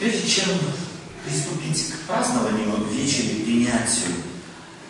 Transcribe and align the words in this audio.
Прежде 0.00 0.26
чем 0.26 0.46
приступить 1.26 1.92
к 1.92 2.08
празднованию 2.08 2.74
вечери 2.90 3.42
принятию 3.44 4.14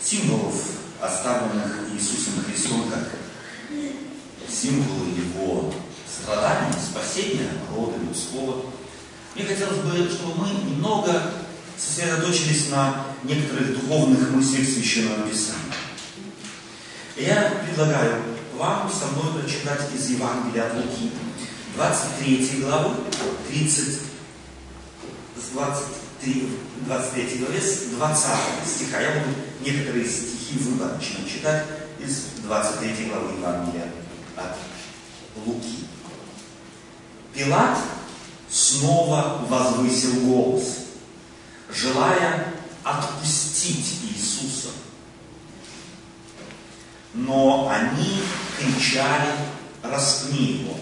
символов, 0.00 0.54
оставленных 1.00 1.88
Иисусом 1.92 2.44
Христом 2.46 2.88
как 2.88 3.08
символы 4.48 5.08
Его 5.08 5.74
страданий, 6.08 6.76
спасения 6.80 7.50
рода 7.74 7.96
людского, 7.98 8.66
мне 9.34 9.44
хотелось 9.44 9.78
бы, 9.78 10.08
чтобы 10.08 10.46
мы 10.46 10.70
немного 10.70 11.32
сосредоточились 11.76 12.68
на 12.70 13.06
некоторых 13.24 13.80
духовных 13.80 14.30
мыслях 14.30 14.64
Священного 14.64 15.26
Писания. 15.28 15.74
Я 17.16 17.64
предлагаю 17.66 18.22
вам 18.56 18.88
со 18.88 19.06
мной 19.08 19.42
прочитать 19.42 19.92
из 19.92 20.08
Евангелия 20.10 20.66
от 20.66 20.76
Луки, 20.76 21.10
23 21.74 22.62
главы, 22.62 22.94
30, 23.48 24.09
23, 25.52 26.48
23 26.86 27.38
главе, 27.38 27.60
с 27.60 27.90
20 27.90 28.28
стиха. 28.66 29.00
Я 29.00 29.20
буду 29.20 29.36
некоторые 29.60 30.06
стихи 30.06 30.58
выборочно 30.58 31.24
читать 31.28 31.64
из 31.98 32.42
23 32.42 33.06
главы 33.06 33.32
Евангелия 33.38 33.92
от 34.36 34.56
Луки. 35.44 35.86
Пилат 37.34 37.78
снова 38.48 39.46
возвысил 39.48 40.20
голос, 40.26 40.78
желая 41.70 42.54
отпустить 42.82 44.00
Иисуса. 44.02 44.68
Но 47.14 47.68
они 47.68 48.22
кричали, 48.58 49.30
распни 49.82 50.62
его. 50.62 50.76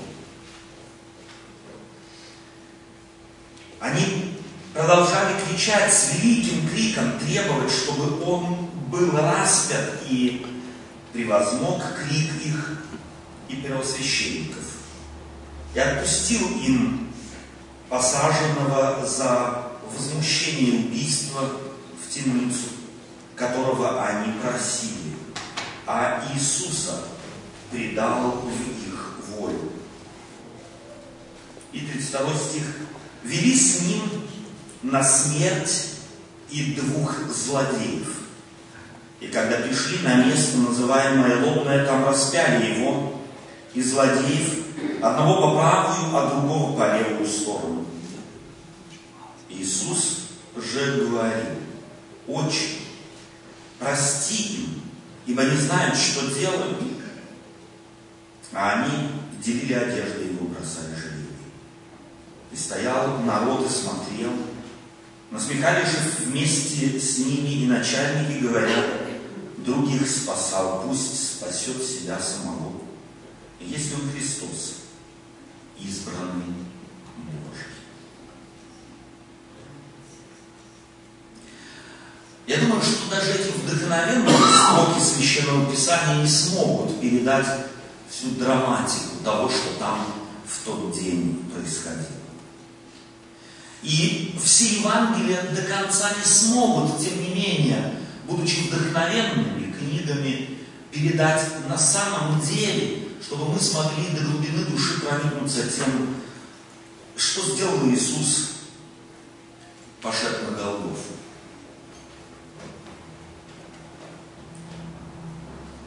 Они 3.81 4.18
продолжали 4.89 5.35
кричать 5.47 5.93
с 5.93 6.15
великим 6.15 6.67
криком, 6.71 7.19
требовать, 7.19 7.71
чтобы 7.71 8.25
он 8.25 8.71
был 8.91 9.11
распят 9.19 10.01
и 10.09 10.47
превозмог 11.13 11.83
крик 11.95 12.31
их 12.43 12.79
и 13.51 13.57
первосвященников. 13.57 14.65
И 15.75 15.79
отпустил 15.79 16.41
им 16.63 17.13
посаженного 17.91 19.05
за 19.05 19.73
возмущение 19.95 20.87
убийства 20.87 21.43
в 22.03 22.11
темницу, 22.11 22.69
которого 23.37 24.03
они 24.07 24.33
просили, 24.41 25.17
а 25.87 26.25
Иисуса 26.33 27.03
предал 27.71 28.41
в 28.41 28.89
их 28.89 29.19
волю. 29.37 29.71
И 31.75 31.81
32 31.81 32.35
стих. 32.35 32.65
Вели 33.25 33.55
с 33.55 33.83
ним 33.83 34.28
на 34.83 35.03
смерть 35.03 35.95
и 36.51 36.75
двух 36.75 37.15
злодеев. 37.29 38.19
И 39.21 39.27
когда 39.27 39.59
пришли 39.59 39.99
на 40.05 40.25
место, 40.25 40.59
называемое 40.59 41.45
Лобное, 41.45 41.85
там 41.85 42.07
распяли 42.07 42.79
его, 42.79 43.21
и 43.75 43.83
злодеев, 43.83 44.65
одного 45.03 45.43
по 45.43 45.57
правую, 45.57 46.17
а 46.17 46.31
другого 46.31 46.79
по 46.79 46.97
левую 46.97 47.27
сторону. 47.27 47.85
Иисус 49.49 50.29
же 50.57 51.07
говорил, 51.07 51.57
«Отче, 52.27 52.79
прости 53.79 54.63
им, 54.63 54.83
ибо 55.27 55.45
не 55.45 55.57
знают, 55.57 55.97
что 55.97 56.27
делают». 56.35 56.79
А 58.53 58.73
они 58.73 59.09
делили 59.45 59.75
одежды 59.75 60.25
его, 60.25 60.47
бросали 60.47 60.95
жребий. 60.95 61.27
И 62.51 62.57
стоял 62.57 63.19
народ 63.19 63.67
и 63.67 63.69
смотрел. 63.69 64.33
Насмехались 65.31 65.95
вместе 66.21 66.99
с 66.99 67.19
ними 67.19 67.65
и 67.65 67.67
начальники, 67.67 68.43
говоря, 68.43 68.85
других 69.59 70.09
спасал, 70.09 70.85
пусть 70.87 71.37
спасет 71.37 71.83
себя 71.83 72.19
самого. 72.19 72.73
Если 73.61 73.95
он 73.95 74.11
Христос, 74.11 74.77
избранный 75.79 76.55
Божий. 77.17 77.67
Я 82.47 82.59
думаю, 82.59 82.81
что 82.81 83.11
даже 83.11 83.33
эти 83.33 83.51
вдохновенные 83.51 84.31
строки 84.31 85.01
Священного 85.01 85.71
Писания 85.71 86.23
не 86.23 86.29
смогут 86.29 87.01
передать 87.01 87.47
всю 88.09 88.31
драматику 88.31 89.23
того, 89.23 89.51
что 89.51 89.79
там 89.79 90.07
в 90.47 90.65
тот 90.65 90.93
день 90.95 91.45
происходило. 91.53 92.18
И 93.83 94.35
все 94.43 94.81
Евангелия 94.81 95.43
до 95.55 95.63
конца 95.63 96.11
не 96.19 96.25
смогут, 96.25 96.99
тем 96.99 97.23
не 97.23 97.29
менее, 97.29 97.95
будучи 98.27 98.69
вдохновенными 98.69 99.73
книгами, 99.73 100.59
передать 100.91 101.69
на 101.69 101.79
самом 101.79 102.41
деле, 102.41 103.09
чтобы 103.23 103.53
мы 103.53 103.61
смогли 103.61 104.09
до 104.09 104.25
глубины 104.25 104.65
души 104.65 105.01
проникнуться 105.01 105.69
тем, 105.69 106.17
что 107.17 107.55
сделал 107.55 107.89
Иисус, 107.89 108.51
пошед 110.01 110.51
на 110.51 110.57
Голгофу. 110.57 111.15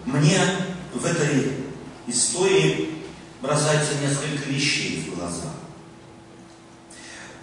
Мне 0.06 0.40
в 0.94 1.06
этой 1.06 1.66
истории 2.08 2.90
бросается 3.42 3.96
несколько 4.02 4.50
вещей 4.50 5.10
в 5.10 5.16
глаза. 5.16 5.52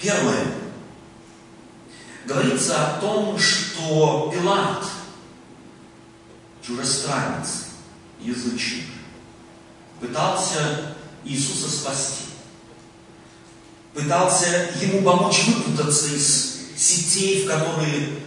Первое. 0.00 0.46
Говорится 2.24 2.86
о 2.86 3.00
том, 3.00 3.38
что 3.38 4.30
Пилат, 4.32 4.84
чужестранец, 6.62 7.68
язычник, 8.20 8.84
пытался 10.00 10.94
Иисуса 11.24 11.68
спасти. 11.70 12.24
Пытался 13.94 14.70
ему 14.80 15.02
помочь 15.02 15.46
выпутаться 15.46 16.14
из 16.14 16.76
сетей, 16.76 17.44
в 17.44 17.48
которые 17.48 18.20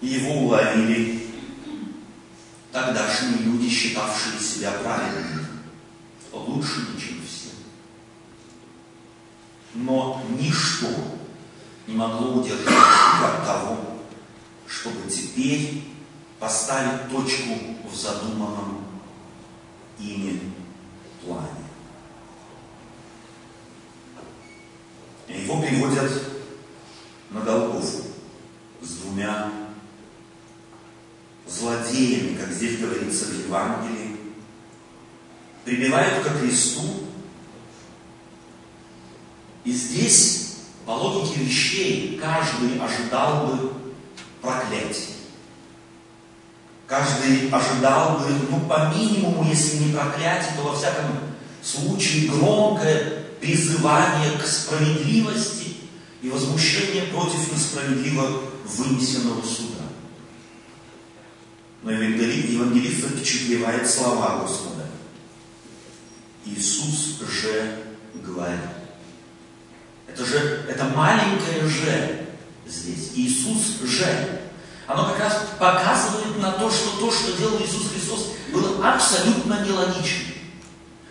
его 0.00 0.44
уловили 0.44 1.26
тогдашние 2.70 3.38
люди, 3.38 3.68
считавшие 3.68 4.38
себя 4.38 4.70
правильными, 4.72 5.46
лучшими, 6.32 6.98
чем 7.00 7.19
все. 7.19 7.19
Но 9.74 10.22
ничто 10.38 10.88
не 11.86 11.94
могло 11.94 12.40
удержать 12.40 12.66
их 12.66 13.24
от 13.24 13.44
того, 13.44 13.78
чтобы 14.66 15.08
теперь 15.10 15.84
поставить 16.38 17.10
точку 17.10 17.54
в 17.90 17.94
задуманном 17.94 18.84
ими 19.98 20.40
плане. 21.24 21.48
Его 25.28 25.60
приводят 25.60 26.10
на 27.30 27.40
Голгофу 27.40 28.04
с 28.82 28.88
двумя 28.88 29.50
злодеями, 31.46 32.36
как 32.36 32.50
здесь 32.50 32.78
говорится 32.78 33.26
в 33.26 33.46
Евангелии, 33.46 34.16
прибивают 35.64 36.24
ко 36.24 36.38
кресту. 36.38 37.09
И 39.64 39.72
здесь, 39.72 40.56
по 40.86 40.92
логике 40.92 41.40
вещей, 41.40 42.18
каждый 42.20 42.80
ожидал 42.80 43.46
бы 43.46 43.72
проклятия. 44.40 45.14
Каждый 46.86 47.50
ожидал 47.50 48.18
бы, 48.18 48.26
ну, 48.50 48.60
по 48.60 48.92
минимуму, 48.92 49.48
если 49.48 49.84
не 49.84 49.92
проклятие, 49.92 50.54
то 50.56 50.62
во 50.62 50.76
всяком 50.76 51.06
случае 51.62 52.30
громкое 52.30 53.26
призывание 53.40 54.38
к 54.38 54.46
справедливости 54.46 55.76
и 56.22 56.28
возмущение 56.28 57.04
против 57.04 57.52
несправедливо 57.52 58.42
вынесенного 58.64 59.42
суда. 59.42 59.84
Но 61.82 61.92
евангелист 61.92 63.02
запечатлевает 63.02 63.88
слова 63.88 64.40
Господа. 64.40 64.86
Иисус 66.44 67.20
же 67.20 67.84
говорит. 68.14 68.79
Это 70.12 70.26
же, 70.26 70.66
это 70.68 70.84
маленькое 70.86 71.68
же 71.68 72.26
здесь. 72.66 73.12
Иисус 73.14 73.80
же. 73.88 74.40
Оно 74.86 75.04
как 75.04 75.20
раз 75.20 75.42
показывает 75.58 76.38
на 76.40 76.52
то, 76.52 76.68
что 76.70 76.98
то, 76.98 77.12
что 77.12 77.36
делал 77.36 77.58
Иисус 77.60 77.92
Христос, 77.92 78.32
было 78.52 78.92
абсолютно 78.92 79.64
нелогичным. 79.64 80.34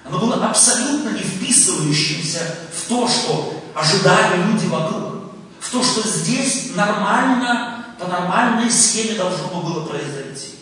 Оно 0.04 0.19
было 0.19 0.48
абсолютно 0.48 1.10
не 1.10 1.22
вписывающимся 1.22 2.40
в 2.74 2.90
то, 2.90 3.07
что 3.07 3.63
ожидали 3.74 4.42
люди 4.44 4.66
вокруг. 4.66 5.31
В 5.60 5.72
то, 5.72 5.84
что 5.84 6.07
здесь 6.07 6.72
нормально, 6.75 7.86
по 8.00 8.07
нормальной 8.07 8.69
схеме 8.69 9.18
должно 9.18 9.62
было 9.62 9.86
произойти. 9.86 10.56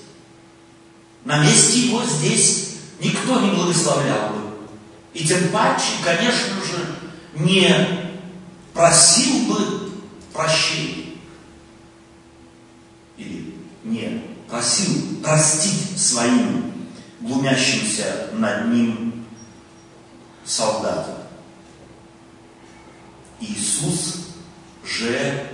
На 1.25 1.44
месте 1.44 1.88
его 1.88 2.04
здесь 2.04 2.75
никто 3.00 3.40
не 3.40 3.51
благословлял 3.51 4.30
бы. 4.30 4.48
И 5.13 5.25
тем 5.25 5.50
паче, 5.50 5.94
конечно 6.04 6.56
же, 6.63 6.95
не 7.36 8.06
просил 8.78 9.48
бы 9.48 9.92
прощения. 10.32 11.16
Или 13.18 13.56
не 13.84 14.24
просил 14.48 15.20
простить 15.24 16.00
своим 16.00 16.88
глумящимся 17.20 18.30
над 18.34 18.68
ним 18.68 19.26
солдатам. 20.46 21.16
Иисус 23.40 24.28
же, 24.86 25.50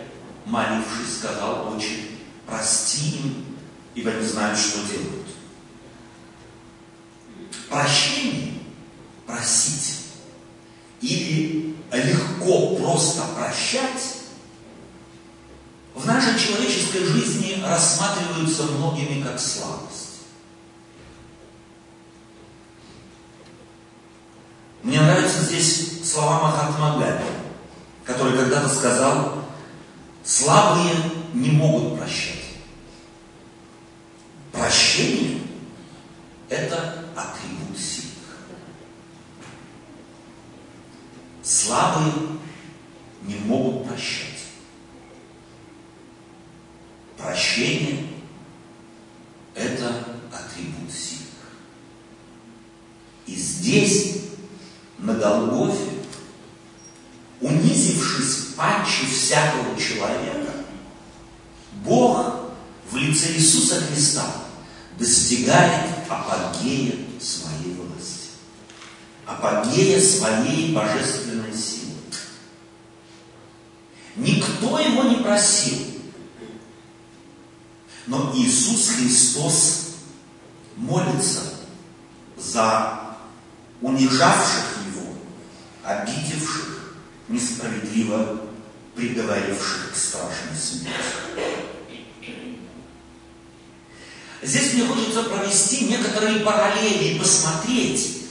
молившись, 0.46 1.20
сказал 1.20 1.74
очень, 1.74 2.20
прости 2.46 3.20
им, 3.20 3.46
ибо 3.96 4.12
не 4.12 4.26
знают, 4.26 4.60
что 4.60 4.80
делают. 4.80 5.28
Прощение 7.70 8.54
просить 9.26 10.08
или 11.00 11.73
легко 11.98 12.76
просто 12.76 13.24
прощать 13.36 14.24
в 15.94 16.06
нашей 16.06 16.40
человеческой 16.40 17.06
жизни 17.06 17.64
рассматриваются 17.64 18.64
многими 18.64 19.24
как 19.24 19.40
слабость. 19.40 20.22
Мне 24.82 25.00
нравятся 25.00 25.44
здесь 25.44 26.12
слова 26.12 26.42
Махатма 26.42 27.00
Ганди, 27.00 27.24
который 28.04 28.38
когда-то 28.38 28.68
сказал, 28.68 29.44
слабые 30.24 30.94
не 31.34 31.52
могут 31.52 31.98
прощать. 32.00 32.44
Прощение– 34.52 35.42
это 36.50 37.06
атрибут 37.16 37.78
сильных. 37.78 38.38
Слабые 41.44 42.14
не 43.24 43.36
могут 43.36 43.88
прощать. 43.88 44.34
Прощение– 47.18 48.08
это 49.56 50.06
атрибут 50.32 50.92
сильных. 50.92 51.24
И 53.26 53.34
здесь, 53.34 54.24
на 54.98 55.14
Голгофе, 55.14 55.90
унизившись 57.40 58.54
панче 58.56 59.06
всякого 59.06 59.80
человека, 59.80 60.52
Бог 61.84 62.52
в 62.92 62.98
лице 62.98 63.34
Иисуса 63.34 63.82
Христа 63.82 64.26
достигает 65.00 65.90
апогея 66.10 66.96
своей 67.22 67.76
власти, 67.76 68.30
апогея 69.26 70.00
своей 70.24 70.74
божественной 70.74 71.54
силы. 71.54 71.92
Никто 74.16 74.80
его 74.80 75.04
не 75.04 75.18
просил, 75.18 75.80
но 78.06 78.32
Иисус 78.36 78.90
Христос 78.90 79.96
молится 80.78 81.42
за 82.38 83.18
унижавших 83.82 84.78
Его, 84.88 85.14
обидевших, 85.84 86.94
несправедливо 87.28 88.42
приговоривших 88.96 89.92
к 89.94 89.96
страшной 89.96 90.56
смерти. 90.56 90.94
Здесь 94.42 94.74
мне 94.74 94.86
хочется 94.86 95.24
провести 95.24 95.86
некоторые 95.86 96.42
параллели 96.42 97.16
и 97.16 97.20
посмотреть, 97.20 98.23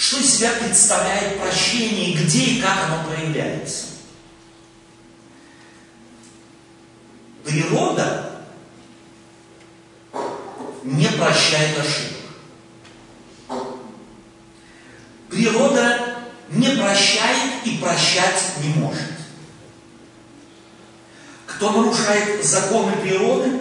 что 0.00 0.16
из 0.16 0.34
себя 0.34 0.52
представляет 0.52 1.38
прощение, 1.38 2.14
где 2.16 2.38
и 2.38 2.62
как 2.62 2.84
оно 2.86 3.04
проявляется. 3.06 3.84
Природа 7.44 8.46
не 10.84 11.06
прощает 11.06 11.78
ошибок. 11.78 12.16
Природа 15.28 16.16
не 16.48 16.70
прощает 16.70 17.66
и 17.66 17.76
прощать 17.76 18.54
не 18.62 18.72
может. 18.80 19.02
Кто 21.44 21.72
нарушает 21.72 22.42
законы 22.42 22.92
природы, 23.02 23.60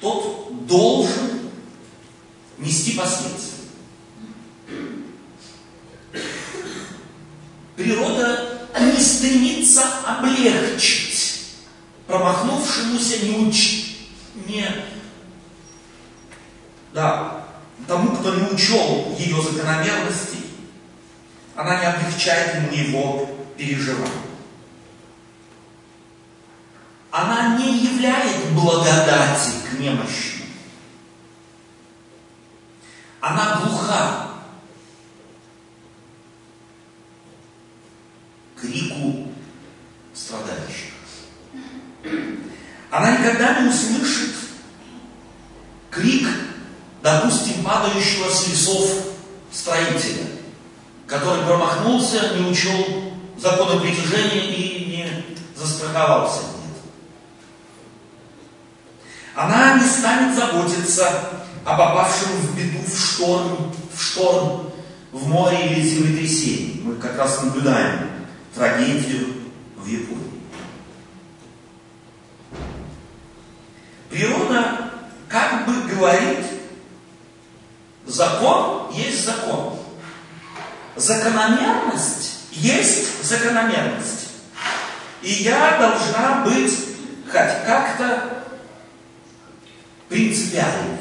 тот 0.00 0.64
должен 0.68 1.50
нести 2.58 2.92
последствия. 2.92 3.61
Природа 7.82 8.68
не 8.80 9.00
стремится 9.00 9.82
облегчить 10.06 11.42
промахнувшемуся 12.06 13.26
не 13.26 13.36
уч... 13.38 13.96
не 14.46 14.68
да, 16.92 17.46
тому, 17.88 18.14
кто 18.16 18.34
не 18.34 18.42
учел 18.42 19.16
ее 19.18 19.42
закономерностей, 19.42 20.46
она 21.56 21.80
не 21.80 21.86
облегчает 21.86 22.54
ему 22.56 22.72
его 22.72 23.30
переживаний. 23.56 24.12
Она 27.10 27.58
не 27.58 27.78
являет 27.78 28.50
благодати 28.52 29.50
к 29.68 29.78
немощи. 29.80 30.44
Она 33.20 33.60
глуха 33.62 34.28
к 38.51 38.51
крику 38.62 39.28
страдающих. 40.14 40.92
Она 42.90 43.18
никогда 43.18 43.60
не 43.60 43.68
услышит 43.68 44.34
крик 45.90 46.28
допустим, 47.02 47.64
падающего 47.64 48.30
с 48.30 48.48
лесов 48.48 48.90
строителя, 49.52 50.26
который 51.06 51.44
промахнулся, 51.44 52.36
не 52.38 52.50
учел 52.50 53.12
законы 53.36 53.80
притяжения 53.80 54.46
и 54.46 54.86
не 54.86 55.36
застраховался. 55.56 56.38
Нет. 56.38 56.78
Она 59.34 59.78
не 59.78 59.86
станет 59.86 60.36
заботиться 60.36 61.08
о 61.64 61.76
попавшем 61.76 62.30
в 62.40 62.56
беду 62.56 62.78
в 62.84 62.96
шторм, 62.96 63.74
в 63.92 64.00
шторм, 64.00 64.70
в 65.10 65.28
море 65.28 65.66
или 65.66 65.82
землетрясении. 65.82 66.80
Мы 66.84 66.94
как 66.94 67.18
раз 67.18 67.42
наблюдаем 67.42 68.11
трагедию 68.54 69.34
в 69.76 69.86
Японии. 69.86 70.40
Природа 74.10 74.90
как 75.28 75.66
бы 75.66 75.88
говорит 75.88 76.46
Закон 78.06 78.90
есть 78.92 79.24
закон. 79.24 79.78
Закономерность 80.96 82.40
есть 82.50 83.24
закономерность. 83.24 84.28
И 85.22 85.30
я 85.30 85.78
должна 85.78 86.44
быть 86.44 86.72
хоть 87.24 87.66
как-то 87.66 88.44
принципиальной, 90.08 90.98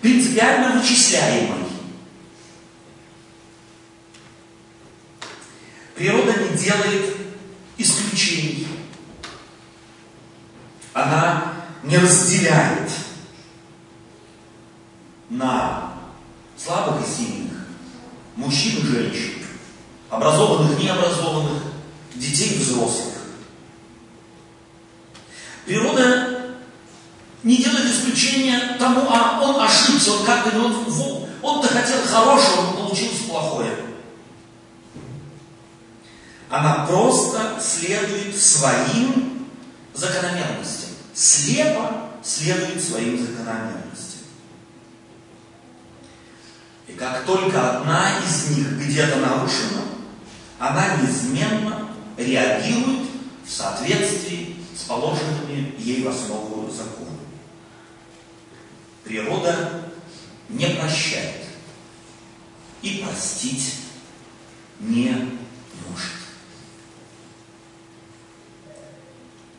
принципиально 0.00 0.78
вычисляемой. 0.78 1.67
Природа 5.98 6.32
не 6.32 6.56
делает 6.56 7.16
исключений. 7.76 8.68
Она 10.92 11.54
не 11.82 11.98
разделяет 11.98 12.88
на 15.28 15.94
слабых 16.56 17.04
и 17.04 17.10
сильных, 17.10 17.66
мужчин 18.36 18.78
и 18.78 18.86
женщин, 18.86 19.32
образованных, 20.08 20.78
необразованных, 20.78 21.64
детей 22.14 22.54
и 22.54 22.58
взрослых. 22.58 23.14
Природа 25.66 26.52
не 27.42 27.56
делает 27.56 27.86
исключения 27.86 28.76
тому, 28.78 29.04
а 29.10 29.40
он 29.42 29.60
ошибся, 29.60 30.12
он 30.12 30.24
как-то, 30.24 30.56
он, 30.60 31.28
он-то 31.42 31.66
хотел 31.66 32.00
хорошего, 32.06 32.62
но 32.62 32.72
получилось 32.84 33.22
плохое. 33.28 33.87
Она 36.50 36.86
просто 36.86 37.60
следует 37.60 38.34
своим 38.36 39.46
закономерностям. 39.94 40.90
Слепо 41.14 42.10
следует 42.22 42.82
своим 42.82 43.18
закономерностям. 43.18 44.20
И 46.86 46.92
как 46.92 47.24
только 47.24 47.78
одна 47.78 48.18
из 48.20 48.56
них 48.56 48.78
где-то 48.78 49.16
нарушена, 49.16 49.82
она 50.58 50.96
неизменно 50.96 51.88
реагирует 52.16 53.08
в 53.44 53.50
соответствии 53.50 54.56
с 54.76 54.82
положенными 54.84 55.74
ей 55.78 56.02
в 56.02 56.08
основу 56.08 56.70
законами. 56.70 57.18
Природа 59.04 59.90
не 60.48 60.66
прощает 60.66 61.44
и 62.82 63.04
простить 63.04 63.74
не 64.80 65.10
может. 65.88 66.12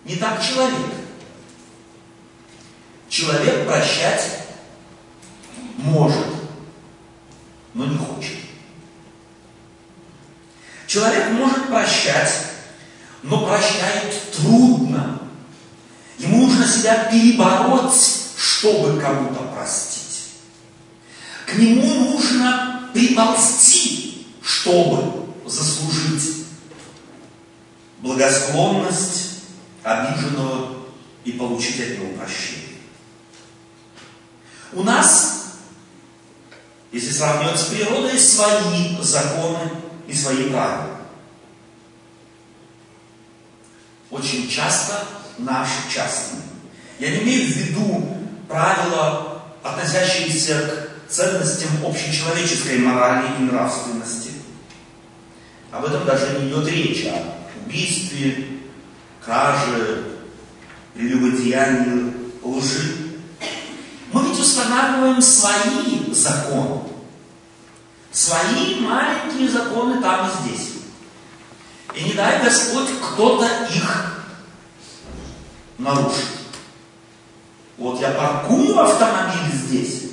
Не 0.10 0.16
так 0.16 0.44
человек. 0.44 0.92
Человек 3.10 3.68
прощать 3.68 4.40
может, 5.78 6.26
но 7.76 7.86
не 7.86 7.96
хочет. 7.96 8.38
Человек 10.88 11.30
может 11.34 11.68
прощать, 11.68 12.34
но 13.22 13.46
прощает 13.46 14.32
трудно. 14.36 15.22
Ему 16.18 16.48
нужно 16.48 16.66
себя 16.68 17.04
перебороть, 17.12 17.94
чтобы 18.36 19.00
кому-то 19.00 19.44
простить. 19.54 20.32
К 21.46 21.54
нему 21.54 22.16
нужно 22.16 22.90
приползти, 22.96 24.26
чтобы 24.42 25.28
заслужить 25.46 26.48
благосклонность 28.00 29.29
обиженного 29.90 30.84
и 31.26 31.32
получить 31.32 31.80
от 31.82 32.00
него 32.00 32.14
прощение. 32.18 32.78
У 34.74 34.84
нас, 34.84 35.56
если 36.92 37.12
сравнивать 37.12 37.60
с 37.60 37.66
природой, 37.66 38.20
свои 38.20 39.02
законы 39.02 39.72
и 40.08 40.14
свои 40.14 40.50
правила. 40.50 40.98
Очень 44.12 44.48
часто 44.48 45.06
наши 45.40 45.92
частные. 45.92 46.44
Я 47.00 47.12
не 47.12 47.24
имею 47.24 47.52
в 47.52 47.56
виду 47.56 48.18
правила, 48.48 49.44
относящиеся 49.64 50.90
к 51.08 51.12
ценностям 51.12 51.70
общечеловеческой 51.86 52.80
морали 52.80 53.28
и 53.40 53.44
нравственности. 53.44 54.32
Об 55.72 55.86
этом 55.86 56.06
даже 56.06 56.40
не 56.40 56.50
идет 56.50 56.68
речь, 56.68 57.06
о 57.06 57.24
убийстве, 57.66 58.59
краже, 59.24 60.04
прелюбодеянии, 60.94 62.14
лжи. 62.44 63.20
Мы 64.12 64.24
ведь 64.26 64.40
устанавливаем 64.40 65.22
свои 65.22 66.12
законы. 66.14 66.82
Свои 68.12 68.80
маленькие 68.80 69.50
законы 69.50 70.02
там 70.02 70.28
и 70.28 70.50
здесь. 70.50 70.72
И 71.96 72.04
не 72.04 72.14
дай 72.14 72.44
Господь, 72.44 72.90
кто-то 73.02 73.46
их 73.74 74.26
нарушит. 75.78 76.26
Вот 77.78 78.02
я 78.02 78.12
паркую 78.12 78.78
автомобиль 78.78 79.54
здесь, 79.54 80.12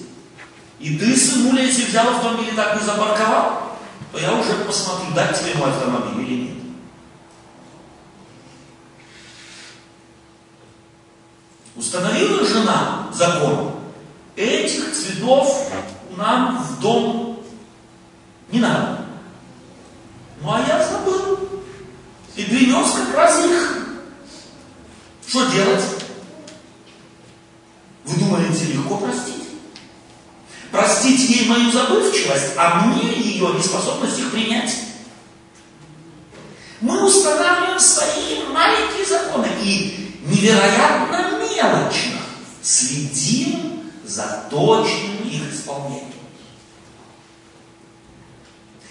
и 0.78 0.96
ты, 0.96 1.16
сынуля, 1.16 1.62
если 1.62 1.86
взял 1.86 2.08
автомобиль 2.08 2.52
и 2.52 2.56
так 2.56 2.80
не 2.80 2.86
запарковал, 2.86 3.76
то 4.12 4.18
я 4.18 4.32
уже 4.32 4.54
посмотрю, 4.64 5.12
дать 5.14 5.38
тебе 5.38 5.54
мой 5.54 5.70
автомобиль 5.70 6.25
или 6.25 6.42
нет. 6.42 6.65
Установила 11.76 12.45
жена 12.47 13.11
закон, 13.12 13.73
этих 14.35 14.95
цветов 14.95 15.71
нам 16.16 16.62
в 16.62 16.80
дом 16.80 17.45
не 18.50 18.61
надо. 18.61 19.04
Ну 20.40 20.52
а 20.52 20.61
я 20.66 20.83
забыл. 20.83 21.38
И 22.35 22.45
принес 22.45 22.92
как 22.92 23.14
раз 23.14 23.45
их. 23.45 23.88
Что 25.26 25.50
делать? 25.50 25.85
Вы 28.04 28.21
думаете, 28.21 28.73
легко 28.73 28.97
простить? 28.99 29.45
Простить 30.71 31.28
ей 31.30 31.49
мою 31.49 31.71
забывчивость, 31.71 32.52
а 32.56 32.87
мне 32.87 33.12
ее 33.12 33.52
неспособность 33.54 34.18
их 34.18 34.30
принять? 34.30 34.73
Мы 36.80 37.04
устанавливаем 37.04 37.80
свои 37.80 38.45
маленькие 38.52 39.06
законы 39.06 39.49
и 39.62 40.14
невероятно 40.26 41.36
мелочно 41.56 42.20
следим 42.62 43.90
за 44.04 44.46
точным 44.50 45.28
их 45.28 45.52
исполнением. 45.52 46.12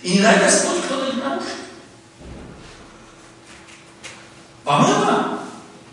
И 0.02 0.14
не 0.14 0.22
дай 0.22 0.40
Господь 0.40 0.84
кто-то 0.86 1.08
их 1.08 1.24
нарушит. 1.24 1.56
Помыла 4.64 5.40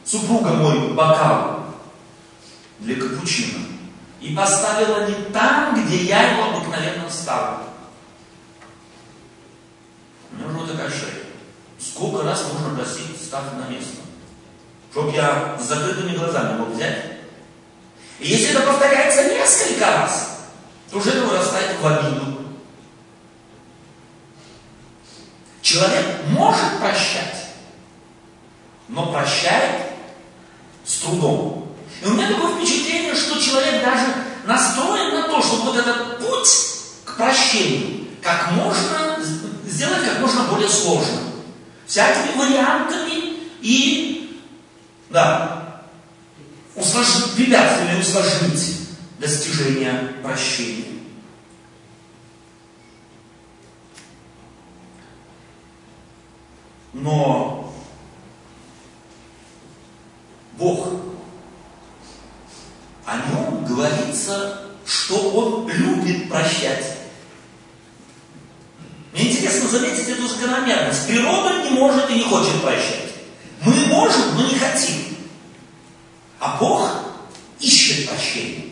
супруга 0.05 0.51
мой 0.51 0.93
бокал 0.95 1.67
для 2.79 2.97
капучино 2.97 3.67
и 4.21 4.35
поставила 4.35 5.09
не 5.09 5.15
там, 5.33 5.85
где 5.85 6.05
я 6.05 6.33
его 6.33 6.57
обыкновенно 6.57 7.09
ставлю. 7.11 7.65
У 10.31 10.37
меня 10.37 10.47
уже 10.49 10.73
такая 10.73 10.91
шея. 10.91 11.23
Сколько 11.79 12.23
раз 12.23 12.47
нужно 12.53 12.77
просить 12.77 13.21
ставь 13.21 13.53
на 13.55 13.69
место? 13.69 14.02
Чтоб 14.93 15.13
я 15.15 15.59
с 15.59 15.65
закрытыми 15.65 16.17
глазами 16.17 16.59
мог 16.59 16.69
взять. 16.69 17.03
И 18.21 18.29
если 18.29 18.51
это 18.51 18.61
повторяется 18.61 19.25
несколько 19.25 19.87
раз, 19.87 20.39
то 20.91 21.01
это 21.01 21.23
вырастает 21.23 21.81
в 21.81 21.87
обиду. 21.87 22.43
Человек 25.63 26.07
может 26.29 26.79
прощать, 26.79 27.47
но 28.89 29.11
прощает 29.11 29.87
с 30.85 30.99
трудом. 30.99 31.75
И 32.03 32.07
у 32.07 32.13
меня 32.13 32.29
такое 32.29 32.57
впечатление, 32.57 33.15
что 33.15 33.41
человек 33.41 33.83
даже 33.83 34.07
настроен 34.45 35.15
на 35.15 35.29
то, 35.29 35.43
чтобы 35.43 35.73
вот 35.73 35.77
этот 35.79 36.19
путь 36.19 36.49
к 37.05 37.17
прощению 37.17 38.07
как 38.23 38.53
можно 38.53 39.19
сделать 39.67 40.05
как 40.05 40.21
можно 40.21 40.45
более 40.45 40.69
сложным. 40.69 41.25
Всякими 41.87 42.37
вариантами 42.37 43.39
и, 43.61 44.22
да, 45.13 45.83
усложнить, 46.75 47.35
препятствиями 47.37 48.01
усложнить 48.01 48.79
достижение 49.19 50.15
прощения. 50.23 50.87
Но 56.95 57.73
Бог, 60.59 60.89
о 63.07 63.17
нем 63.17 63.65
говорится, 63.65 64.63
что 64.85 65.31
Он 65.31 65.69
любит 65.69 66.29
прощать. 66.29 66.99
Мне 69.13 69.31
интересно 69.31 69.69
заметить 69.69 70.09
эту 70.09 70.27
закономерность. 70.27 71.07
Природа 71.07 71.63
не 71.65 71.71
может 71.71 72.11
и 72.11 72.15
не 72.15 72.23
хочет 72.23 72.63
прощать. 72.63 73.13
Мы 73.65 73.75
можем, 73.87 74.35
но 74.35 74.49
не 74.49 74.59
хотим. 74.59 75.02
А 76.43 76.57
Бог 76.57 76.91
ищет 77.61 78.09
прощения. 78.09 78.65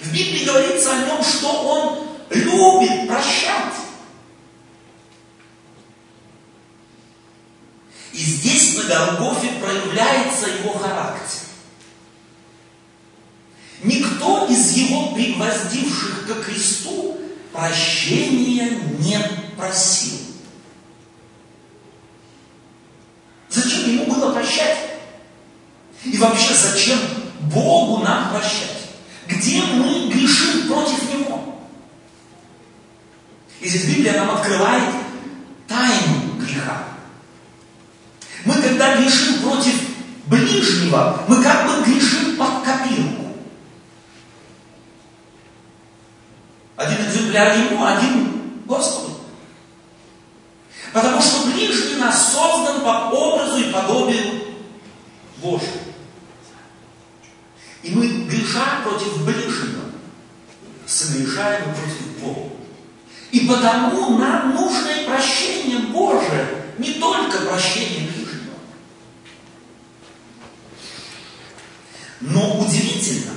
В 0.00 0.12
Библии 0.12 0.44
говорится 0.44 0.92
о 0.92 1.06
нем, 1.06 1.24
что 1.24 1.48
Он 1.48 2.06
любит 2.28 3.08
прощать. 3.08 3.76
И 8.12 8.18
здесь 8.18 8.76
на 8.76 8.82
Голгофе 8.82 9.52
проявляется 9.52 10.48
его 10.48 10.74
характер. 10.74 11.38
Никто 13.82 14.46
из 14.46 14.72
его 14.72 15.14
пригвоздивших 15.14 16.26
ко 16.26 16.34
кресту 16.42 17.16
прощения 17.54 18.68
не 18.98 19.18
просил. 19.56 20.18
Зачем 23.48 23.94
ему 23.94 24.12
было 24.12 24.34
прощать? 24.34 24.89
И 26.04 26.16
вообще, 26.16 26.54
зачем 26.54 26.98
Богу 27.52 28.02
нам 28.02 28.30
прощать? 28.30 28.88
Где 29.26 29.62
мы 29.62 30.08
грешим 30.08 30.66
против 30.66 31.02
Него? 31.12 31.60
И 33.60 33.68
здесь 33.68 33.84
Библия 33.84 34.14
нам 34.14 34.30
открывает 34.30 34.94
тайну 35.68 36.38
греха. 36.38 36.84
Мы 38.44 38.54
когда 38.54 38.96
грешим 38.96 39.40
против 39.42 39.74
ближнего, 40.26 41.24
мы 41.28 41.42
как 41.42 41.66
бы 41.66 41.84
грешим 41.84 42.36
под 42.36 42.62
копирку. 42.64 43.26
Один 46.76 47.06
экземпляр 47.06 47.58
ему, 47.58 47.84
один 47.84 48.62
Господу. 48.64 49.20
Потому 50.94 51.20
что 51.20 51.46
ближний 51.46 51.96
нас 51.96 52.32
создан 52.32 52.80
по 52.80 53.10
образу 53.14 53.58
и 53.58 53.70
подобию 53.70 54.40
Божьему. 55.42 55.79
Греша 58.40 58.80
против 58.82 59.24
ближнего, 59.24 59.84
согрешаем 60.86 61.74
против 61.74 62.18
Бога. 62.20 62.50
И 63.30 63.40
потому 63.40 64.18
нам 64.18 64.54
нужно 64.54 64.88
и 64.88 65.06
прощение 65.06 65.78
Божие, 65.78 66.64
не 66.78 66.94
только 66.94 67.38
прощение 67.42 68.08
ближнего. 68.08 68.54
Но 72.20 72.60
удивительно, 72.60 73.32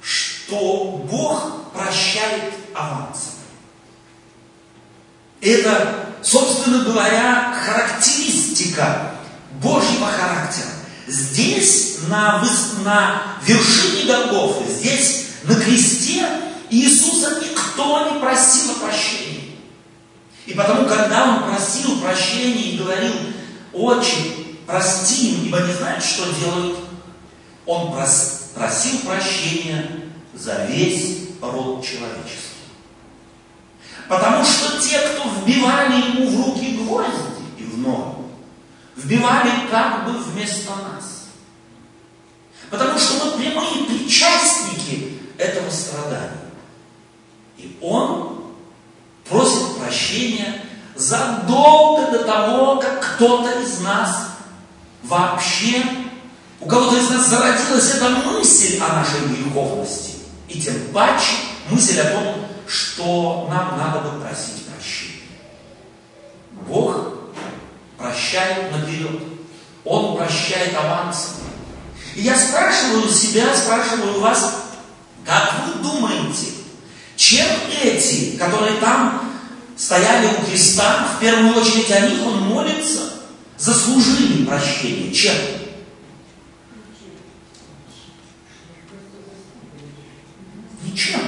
что 0.00 1.04
Бог 1.10 1.70
прощает 1.72 2.54
авансом. 2.74 3.34
Это, 5.40 6.14
собственно 6.22 6.84
говоря, 6.84 7.54
характеристика 7.64 9.12
Божьего 9.62 10.06
характера. 10.06 10.77
Здесь, 11.08 12.00
на, 12.08 12.44
на 12.84 13.22
вершине 13.42 14.04
Голгофы, 14.04 14.70
здесь, 14.70 15.28
на 15.44 15.54
кресте, 15.54 16.26
Иисуса 16.68 17.40
никто 17.40 18.12
не 18.12 18.20
просил 18.20 18.72
о 18.72 18.74
прощении. 18.74 19.56
И 20.44 20.52
потому, 20.52 20.86
когда 20.86 21.24
Он 21.24 21.50
просил 21.50 21.98
прощения 22.00 22.72
и 22.72 22.78
говорил, 22.78 23.14
«Отче, 23.72 24.16
прости 24.66 25.32
им, 25.32 25.46
ибо 25.46 25.60
не 25.60 25.72
знают, 25.72 26.04
что 26.04 26.24
делают», 26.34 26.78
Он 27.64 27.90
просил 27.92 28.98
прощения 29.06 30.10
за 30.34 30.66
весь 30.66 31.28
род 31.40 31.84
человечества. 31.86 32.58
Потому 34.10 34.44
что 34.44 34.78
те, 34.80 34.98
кто 34.98 35.28
вбивали 35.30 35.94
ему 35.94 36.28
в 36.28 36.46
руки 36.46 36.76
гвозди 36.76 37.12
и 37.58 37.62
в 37.62 37.78
ноги, 37.78 38.17
вбивали 39.08 39.66
как 39.70 40.04
бы 40.04 40.18
вместо 40.18 40.70
нас. 40.70 41.28
Потому 42.70 42.98
что 42.98 43.24
мы 43.24 43.42
прямые 43.42 43.84
причастники 43.84 45.18
этого 45.38 45.70
страдания. 45.70 46.50
И 47.56 47.78
он 47.80 48.52
просит 49.28 49.78
прощения 49.78 50.62
задолго 50.94 52.10
до 52.12 52.24
того, 52.24 52.76
как 52.76 53.14
кто-то 53.14 53.60
из 53.60 53.80
нас 53.80 54.28
вообще, 55.02 55.82
у 56.60 56.66
кого-то 56.66 56.98
из 56.98 57.08
нас 57.08 57.28
зародилась 57.28 57.94
эта 57.94 58.10
мысль 58.10 58.78
о 58.78 58.92
нашей 58.92 59.26
греховности. 59.26 60.16
И 60.48 60.60
тем 60.60 60.74
паче 60.92 61.36
мысль 61.70 62.00
о 62.00 62.10
том, 62.10 62.34
что 62.66 63.48
нам 63.50 63.78
надо 63.78 64.00
бы 64.00 64.20
просить 64.20 64.66
прощения. 64.66 65.22
Бог 66.66 67.17
прощает 67.98 68.72
наперед. 68.72 69.20
Он 69.84 70.16
прощает 70.16 70.74
авансом. 70.76 71.34
И 72.14 72.22
я 72.22 72.36
спрашиваю 72.36 73.08
себя, 73.08 73.54
спрашиваю 73.54 74.20
вас, 74.20 74.62
как 75.24 75.52
вы 75.66 75.82
думаете, 75.82 76.46
чем 77.16 77.46
эти, 77.82 78.36
которые 78.36 78.76
там 78.76 79.34
стояли 79.76 80.28
у 80.28 80.46
креста, 80.46 81.08
в 81.16 81.20
первую 81.20 81.54
очередь 81.54 81.90
о 81.90 82.00
них 82.00 82.24
он 82.24 82.42
молится, 82.42 83.12
заслужили 83.56 84.44
прощение? 84.44 85.12
Чем? 85.12 85.34
Ничем. 90.84 91.20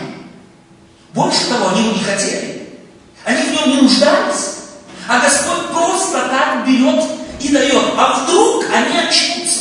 Больше 1.13 1.47
того, 1.49 1.71
они 1.71 1.83
его 1.83 1.93
не 1.93 2.05
хотели. 2.05 2.69
Они 3.25 3.43
в 3.43 3.53
нем 3.53 3.69
не 3.69 3.83
нуждались. 3.83 4.55
А 5.09 5.21
Господь 5.21 5.60
берет 6.71 7.05
и 7.41 7.49
дает. 7.49 7.95
А 7.97 8.23
вдруг 8.23 8.65
они 8.71 8.99
очнутся? 8.99 9.61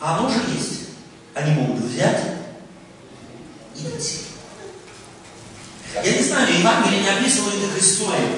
А 0.00 0.18
оно 0.18 0.28
же 0.28 0.40
есть. 0.54 0.88
Они 1.34 1.52
могут 1.52 1.84
взять 1.84 2.20
и 3.74 3.80
идти. 3.80 4.20
Я 6.02 6.16
не 6.16 6.22
знаю, 6.22 6.58
Евангелие 6.58 7.02
не 7.02 7.08
описывает 7.08 7.62
их 7.62 7.82
историю. 7.82 8.28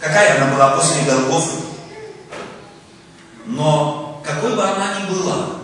Какая 0.00 0.36
она 0.36 0.52
была 0.54 0.76
после 0.76 1.02
Голгофы. 1.02 1.62
Но 3.46 4.22
какой 4.24 4.54
бы 4.54 4.62
она 4.62 5.00
ни 5.00 5.12
была, 5.12 5.58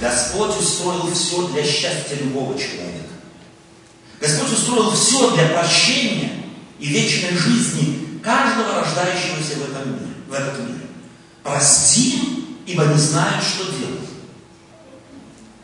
Господь 0.00 0.56
устроил 0.58 1.12
все 1.12 1.48
для 1.48 1.62
счастья 1.62 2.16
любого 2.20 2.58
человека. 2.58 3.08
Господь 4.20 4.52
устроил 4.52 4.90
все 4.92 5.30
для 5.32 5.46
прощения 5.48 6.44
и 6.78 6.86
вечной 6.86 7.36
жизни 7.36 8.20
каждого 8.22 8.80
рождающегося 8.80 9.56
в 9.56 9.70
этом 9.70 9.92
мире. 9.92 10.14
В 10.28 10.32
этот 10.32 10.60
мир. 10.60 10.76
Прости 11.42 12.38
ибо 12.68 12.84
не 12.84 12.98
знают, 12.98 13.42
что 13.42 13.64
делать. 13.72 14.10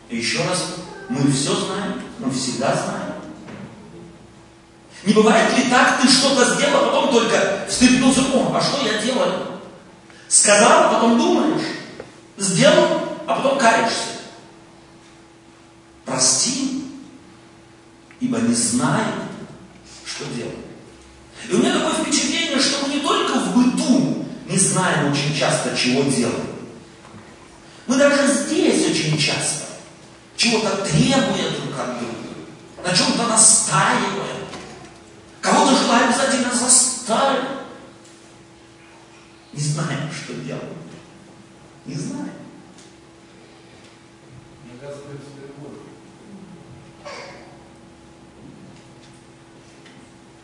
И 0.09 0.17
еще 0.17 0.43
раз, 0.45 0.77
мы 1.11 1.31
все 1.31 1.55
знаем, 1.55 2.03
мы 2.19 2.31
всегда 2.31 2.75
знаем. 2.75 3.15
Не 5.05 5.13
бывает 5.13 5.55
ли 5.57 5.65
так, 5.65 6.01
ты 6.01 6.09
что-то 6.09 6.55
сделал, 6.55 6.85
а 6.85 6.87
потом 6.87 7.13
только 7.13 7.67
встряхнулся, 7.69 8.23
о, 8.33 8.57
а 8.57 8.61
что 8.63 8.87
я 8.87 9.03
делаю? 9.03 9.49
Сказал, 10.29 10.85
а 10.85 10.95
потом 10.95 11.19
думаешь. 11.19 11.67
Сделал, 12.39 13.01
а 13.27 13.35
потом 13.35 13.59
каешься. 13.59 14.15
Прости, 16.07 16.85
ибо 18.19 18.39
не 18.39 18.55
знают, 18.55 19.25
что 20.07 20.25
делать. 20.35 20.55
И 21.51 21.55
у 21.55 21.59
меня 21.59 21.75
такое 21.75 22.03
впечатление, 22.03 22.59
что 22.59 22.87
мы 22.87 22.95
не 22.95 23.01
только 23.01 23.35
в 23.35 23.55
быту 23.55 24.24
не 24.47 24.59
знаем 24.59 25.13
очень 25.13 25.35
часто, 25.35 25.77
чего 25.77 26.03
делать. 26.03 26.35
Мы 27.87 27.97
даже 27.97 28.27
здесь 28.27 28.91
очень 28.91 29.19
часто 29.19 29.65
чего-то 30.37 30.77
требуя 30.85 31.51
друг 31.51 31.79
от 31.79 31.99
друга, 31.99 32.15
на 32.83 32.95
чем-то 32.95 33.27
настаиваем, 33.29 34.47
кого-то 35.41 35.77
желаем 35.77 36.09
обязательно 36.09 36.53
заставить. 36.53 37.49
Не 39.53 39.61
знаем, 39.61 40.11
что 40.13 40.35
делать. 40.35 40.63
Не 41.87 41.95
знаем. 41.95 42.31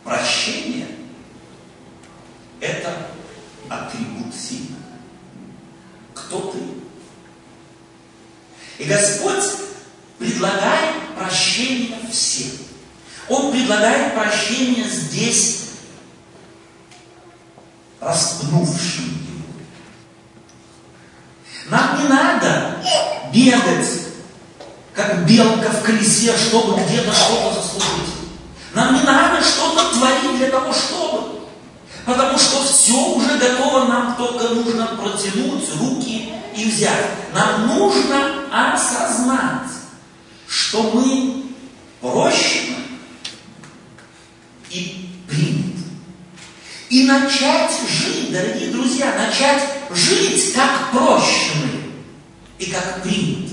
Прощение– 0.03 0.87
это 2.59 3.07
атрибут 3.71 4.35
сильного. 4.35 4.81
Кто 6.13 6.51
ты? 6.51 6.59
И 8.83 8.85
Господь 8.85 9.43
предлагает 10.19 11.15
прощение 11.17 11.97
всем. 12.11 12.51
Он 13.29 13.51
предлагает 13.51 14.13
прощение 14.13 14.87
здесь, 14.89 15.69
распнувшим 18.01 19.05
его. 19.05 19.45
Нам 21.69 22.01
не 22.01 22.09
надо 22.09 22.83
бегать, 23.31 23.87
как 24.93 25.25
белка 25.25 25.69
в 25.69 25.83
колесе, 25.83 26.35
чтобы 26.35 26.81
где-то 26.83 27.13
что-то 27.13 27.61
заслужить. 27.61 28.15
Нам 28.73 28.95
не 28.95 29.03
надо 29.03 29.41
что-то 29.41 29.93
творить 29.93 30.37
для 30.37 30.49
того, 30.49 30.73
чтобы. 30.73 31.40
Потому 32.05 32.37
что 32.37 32.63
все 32.63 32.93
уже 32.93 33.37
готово, 33.37 33.85
нам 33.85 34.15
только 34.15 34.49
нужно 34.49 34.87
протянуть 34.87 35.69
руки 35.79 36.33
и 36.55 36.65
взять. 36.65 37.05
Нам 37.33 37.67
нужно 37.67 38.45
осознать, 38.51 39.69
что 40.47 40.91
мы 40.93 41.43
прощены 42.01 42.77
и 44.69 45.09
приняты. 45.27 45.79
И 46.89 47.03
начать 47.05 47.71
жить, 47.87 48.31
дорогие 48.31 48.71
друзья, 48.71 49.13
начать 49.15 49.63
жить 49.91 50.53
как 50.53 50.91
прощенные 50.91 51.91
и 52.57 52.65
как 52.65 53.03
принятые. 53.03 53.51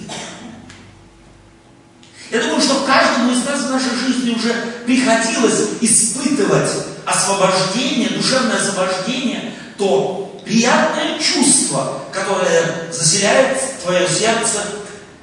Я 2.31 2.43
думаю, 2.43 2.61
что 2.61 2.85
каждому 2.87 3.31
из 3.33 3.45
нас 3.45 3.61
в 3.61 3.71
нашей 3.71 3.95
жизни 3.97 4.35
уже 4.35 4.53
приходилось 4.85 5.69
испытывать 5.81 6.71
освобождение, 7.09 8.11
душевное 8.11 8.57
освобождение, 8.57 9.55
то 9.77 10.41
приятное 10.45 11.19
чувство, 11.19 12.05
которое 12.13 12.93
заселяет 12.93 13.59
твое 13.83 14.07
сердце, 14.07 14.63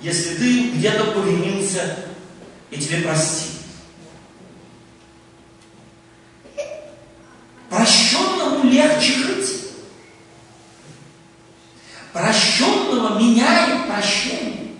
если 0.01 0.35
ты 0.35 0.69
где-то 0.71 1.11
повинился 1.11 1.97
и 2.71 2.77
тебе 2.77 2.97
прости. 3.01 3.49
Прощенному 7.69 8.69
легче 8.69 9.13
жить. 9.13 9.51
Прощенного 12.13 13.19
меняет 13.19 13.87
прощение. 13.87 14.71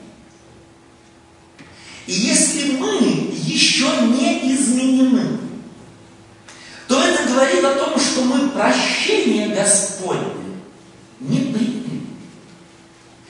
И 2.08 2.13
если 2.13 2.78
мы 2.78 3.34
еще 3.34 3.89
не 4.02 4.54
изменены, 4.54 5.39
то 6.88 7.02
это 7.02 7.28
говорит 7.28 7.63
о 7.63 7.76
том, 7.76 8.00
что 8.00 8.22
мы 8.22 8.50
прощение 8.50 9.50
Господне 9.50 10.60
не 11.20 11.39
приняли. 11.39 12.02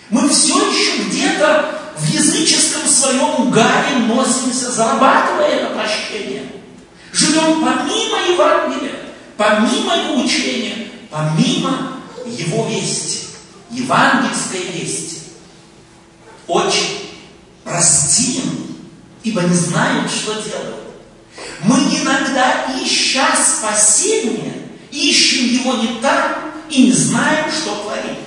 Мы 0.10 0.28
все 0.30 0.56
еще 0.56 1.04
где-то 1.04 1.94
в 1.98 2.08
языческом 2.10 2.88
своем 2.88 3.48
угаре 3.48 3.98
носимся, 4.08 4.72
зарабатывая 4.72 5.48
это 5.48 5.74
прощение. 5.74 6.44
Живем 7.14 7.64
помимо 7.64 8.18
Евангелия, 8.34 8.96
помимо 9.38 9.96
его 9.96 10.22
учения, 10.24 10.90
помимо 11.10 12.02
его 12.26 12.68
вести, 12.68 13.28
евангельской 13.72 14.64
вести. 14.74 15.20
Очень 16.48 17.10
простим 17.64 18.66
ибо 19.46 19.54
не 19.54 19.60
знают, 19.60 20.12
что 20.12 20.34
делают. 20.42 20.76
Мы 21.64 21.76
иногда, 21.76 22.66
ища 22.82 23.36
спасения, 23.36 24.70
ищем 24.92 25.46
его 25.46 25.74
не 25.76 26.00
там 26.00 26.54
и 26.70 26.88
не 26.88 26.92
знаем, 26.92 27.52
что 27.52 27.84
творим. 27.84 28.18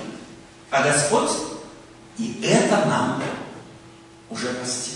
А 0.71 0.83
Господь 0.83 1.31
и 2.17 2.39
это 2.43 2.85
нам 2.85 3.23
уже 4.29 4.47
простил. 4.49 4.95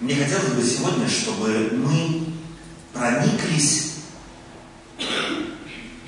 Мне 0.00 0.14
хотелось 0.14 0.52
бы 0.52 0.62
сегодня, 0.62 1.08
чтобы 1.08 1.70
мы 1.72 2.26
прониклись 2.92 3.94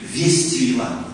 вестью 0.01 0.69
Евангелия. 0.75 1.05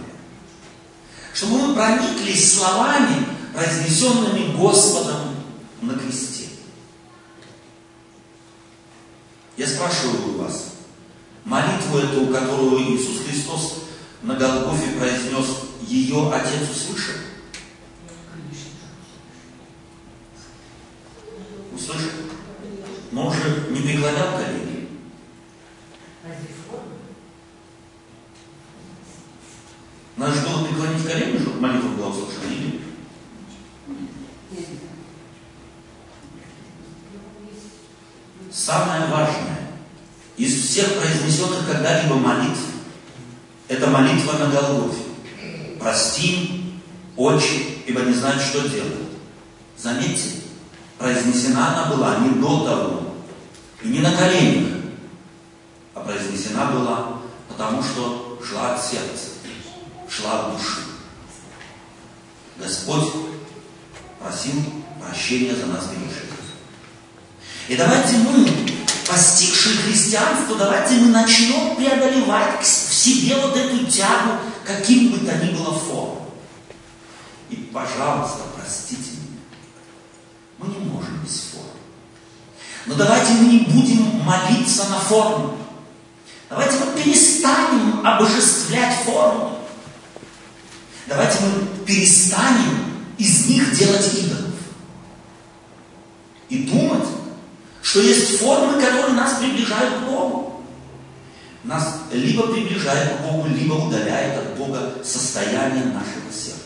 Чтобы 1.35 1.59
мы 1.59 1.75
прониклись 1.75 2.55
словами, 2.55 3.14
произнесенными 3.55 4.57
Господом 4.57 5.37
на 5.81 5.95
кресте. 5.95 6.49
Я 9.57 9.67
спрашиваю 9.69 10.39
вас, 10.39 10.75
молитву 11.45 11.99
эту, 11.99 12.27
которую 12.27 12.81
Иисус 12.83 13.25
Христос 13.25 13.85
на 14.23 14.35
Голгофе 14.35 14.99
произнес, 14.99 15.47
ее 15.83 16.33
Отец? 16.33 16.69
Услышал? 21.73 22.11
Но 23.13 23.29
он 23.29 23.33
же 23.33 23.69
не 23.71 23.81
преклонял 23.81 24.37
колени. 24.37 24.89
Надо 30.17 30.35
же 30.35 30.41
было 30.41 30.65
преклонить 30.65 31.07
колени, 31.07 31.39
чтобы 31.39 31.61
молитва 31.61 31.89
была 31.91 32.09
услышана, 32.09 32.53
или 32.53 32.81
Самое 38.51 39.07
важное 39.07 39.71
из 40.37 40.55
всех 40.55 40.95
произнесенных 40.99 41.67
когда-либо 41.67 42.15
молитв, 42.15 42.61
это 43.75 43.89
молитва 43.89 44.35
на 44.39 44.47
Голгофе. 44.47 45.03
Прости, 45.81 46.73
очи, 47.17 47.83
ибо 47.87 48.03
не 48.03 48.15
знают, 48.15 48.41
что 48.41 48.69
делать. 48.69 48.93
Заметьте, 49.77 50.31
произнесена 50.99 51.73
она 51.73 51.95
была 51.95 52.19
не 52.19 52.41
до 52.41 52.65
того, 52.65 53.15
и 53.83 53.89
не 53.89 53.99
на 53.99 54.17
коленях, 54.17 54.79
а 55.95 56.01
произнесена 56.01 56.67
была, 56.67 57.19
потому 57.49 57.83
что 57.83 58.39
шла 58.43 58.75
от 58.75 58.83
сердца, 58.83 59.31
шла 60.09 60.41
от 60.41 60.57
души. 60.57 60.81
Господь 62.57 63.13
просил 64.21 64.63
прощения 65.01 65.55
за 65.55 65.67
нас 65.67 65.87
грешников. 65.87 66.39
И 67.67 67.77
давайте 67.77 68.17
мы, 68.19 68.49
постигшие 69.09 69.77
христианство, 69.79 70.57
давайте 70.57 70.95
мы 70.95 71.09
начнем 71.09 71.75
преодолевать 71.77 72.63
в 72.63 72.67
себе 73.05 73.37
вот 73.37 73.57
эту 73.57 73.85
тягу, 73.87 74.39
каким 74.65 75.13
бы 75.13 75.19
то 75.19 75.37
ни 75.37 75.51
было 75.51 75.79
форм. 75.79 76.19
И, 77.51 77.57
пожалуйста, 77.73 78.43
простите 78.57 79.11
меня, 79.13 79.41
мы 80.59 80.69
не 80.69 80.79
можем 80.87 81.21
без 81.23 81.51
форм. 81.53 81.67
Но 82.87 82.95
давайте 82.95 83.33
мы 83.35 83.45
не 83.53 83.59
будем 83.61 84.21
молиться 84.23 84.89
на 84.89 84.99
форму. 84.99 85.59
Давайте 86.49 86.79
мы 86.79 87.03
перестанем 87.03 88.07
обожествлять 88.07 89.05
формы. 89.05 89.51
Давайте 91.07 91.39
мы 91.41 91.85
перестанем 91.85 93.05
из 93.19 93.47
них 93.47 93.77
делать 93.77 94.15
идолов. 94.15 94.55
И 96.49 96.65
думать, 96.65 97.07
что 97.83 98.01
есть 98.01 98.39
формы, 98.39 98.81
которые 98.81 99.15
нас 99.15 99.35
приближают 99.35 99.99
к 99.99 100.07
Богу. 100.07 100.54
Нас 101.65 102.03
либо 102.13 102.53
приближает 102.53 103.19
к 103.19 103.23
Богу, 103.23 103.49
либо 103.49 103.75
удаляет 103.75 104.39
от 104.39 104.57
Бога 104.57 104.95
состояние 105.03 105.85
нашего 105.87 106.31
сердца. 106.31 106.61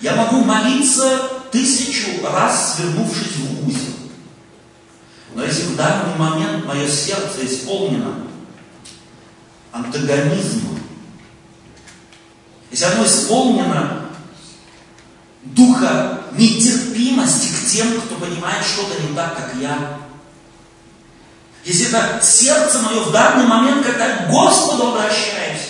Я 0.00 0.16
могу 0.16 0.44
молиться 0.44 1.30
тысячу 1.50 2.22
раз, 2.22 2.76
свернувшись 2.76 3.36
в 3.36 3.68
узел. 3.68 3.94
Но 5.34 5.44
если 5.44 5.62
в 5.62 5.76
данный 5.76 6.14
момент 6.16 6.66
мое 6.66 6.86
сердце 6.86 7.46
исполнено 7.46 8.26
антагонизмом, 9.70 10.78
если 12.70 12.84
оно 12.84 13.06
исполнено 13.06 14.08
духа 15.42 16.24
нетерпимости 16.32 17.48
к 17.48 17.70
тем, 17.70 18.00
кто 18.00 18.16
понимает 18.16 18.62
что-то 18.64 19.00
не 19.02 19.14
так, 19.14 19.36
как 19.36 19.54
я, 19.60 19.98
если 21.64 21.88
это 21.88 22.20
сердце 22.22 22.80
мое 22.80 23.00
в 23.00 23.12
данный 23.12 23.46
момент, 23.46 23.86
когда 23.86 24.24
к 24.24 24.30
Господу 24.30 24.88
обращаюсь, 24.88 25.68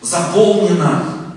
заполнено 0.00 1.34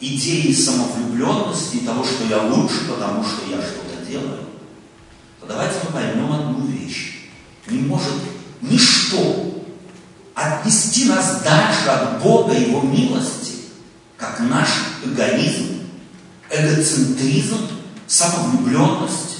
идеей 0.00 0.54
самовлюбленности 0.54 1.76
и 1.76 1.86
того, 1.86 2.04
что 2.04 2.24
я 2.24 2.42
лучше, 2.42 2.88
потому 2.88 3.22
что 3.24 3.50
я 3.50 3.60
что-то 3.60 4.04
делаю, 4.08 4.44
то 5.40 5.46
давайте 5.46 5.74
мы 5.84 5.92
поймем 5.92 6.32
одну 6.32 6.66
вещь. 6.66 7.28
Не 7.66 7.80
может 7.80 8.14
ничто 8.62 9.64
отнести 10.34 11.06
нас 11.06 11.42
дальше 11.42 11.88
от 11.88 12.22
Бога 12.22 12.54
и 12.54 12.70
Его 12.70 12.80
милости, 12.80 13.54
как 14.16 14.40
наш 14.40 14.68
эгоизм, 15.04 15.80
эгоцентризм, 16.50 17.58
самовлюбленность 18.06 19.38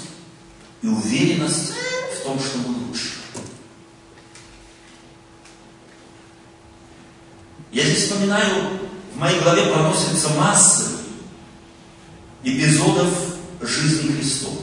и 0.82 0.88
уверенность 0.88 1.72
в 2.18 2.24
том, 2.24 2.38
что 2.38 2.58
мы 2.58 2.86
лучше. 2.86 3.14
Я 7.70 7.84
здесь 7.84 8.04
вспоминаю 8.04 8.80
в 9.14 9.18
моей 9.18 9.40
голове 9.40 9.72
проносятся 9.72 10.30
массы 10.30 10.98
эпизодов 12.42 13.08
жизни 13.60 14.12
Христова. 14.12 14.62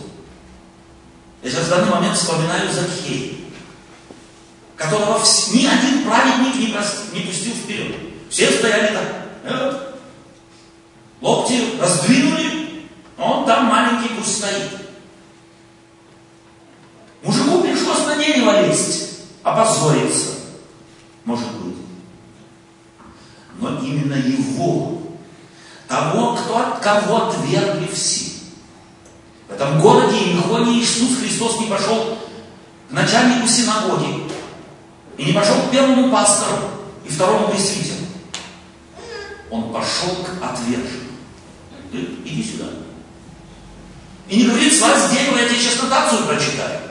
Я 1.43 1.51
сейчас 1.51 1.65
в 1.65 1.69
данный 1.69 1.91
момент 1.91 2.17
вспоминаю 2.17 2.71
Закхея, 2.71 3.33
которого 4.75 5.23
ни 5.53 5.65
один 5.65 6.03
праведник 6.03 6.55
не, 6.55 6.73
прос... 6.73 7.03
не 7.13 7.21
пустил 7.21 7.53
вперед. 7.53 7.95
Все 8.29 8.51
стояли 8.51 8.95
так. 8.95 9.15
Э, 9.43 9.93
локти 11.21 11.79
раздвинули, 11.79 12.87
он 13.17 13.45
там 13.45 13.65
маленький 13.65 14.13
пусть 14.15 14.37
стоит. 14.37 14.84
Дерево 18.17 18.61
лезть, 18.61 19.19
опозориться. 19.43 20.31
Может 21.25 21.51
быть 21.61 21.75
но 23.59 23.79
именно 23.79 24.15
его, 24.15 25.01
того, 25.87 26.35
кто 26.35 26.77
кого 26.81 27.27
отвергли 27.27 27.87
все. 27.93 28.31
В 29.47 29.53
этом 29.53 29.79
городе 29.79 30.17
Иехоне 30.17 30.79
Иисус 30.79 31.19
Христос 31.19 31.59
не 31.59 31.67
пошел 31.67 32.17
к 32.89 32.91
начальнику 32.91 33.47
синагоги, 33.47 34.23
и 35.17 35.25
не 35.25 35.33
пошел 35.33 35.55
к 35.61 35.71
первому 35.71 36.11
пастору 36.11 36.69
и 37.05 37.09
второму 37.09 37.49
пресвитеру. 37.49 37.99
Он 39.49 39.71
пошел 39.71 40.15
к 40.23 40.43
отверженным. 40.43 41.05
Иди 41.91 42.43
сюда. 42.43 42.65
И 44.27 44.37
не 44.37 44.47
говорит, 44.47 44.73
с 44.73 45.11
дерева, 45.11 45.37
я 45.37 45.47
тебе 45.47 45.59
сейчас 45.59 45.81
нотацию 45.83 46.25
прочитаю. 46.25 46.84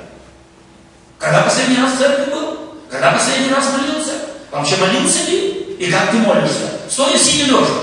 Когда 1.24 1.44
последний 1.44 1.78
раз 1.78 1.94
в 1.94 1.98
церкви 1.98 2.30
был? 2.30 2.58
Когда 2.90 3.12
последний 3.12 3.50
раз 3.50 3.72
молился? 3.72 4.12
Вообще 4.52 4.76
молился 4.76 5.30
ли? 5.30 5.74
И 5.78 5.90
как 5.90 6.10
ты 6.10 6.18
молишься? 6.18 6.82
Стоя, 6.87 7.16
сидя, 7.16 7.46
лежа. 7.46 7.80